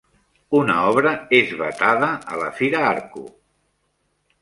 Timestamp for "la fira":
2.45-2.85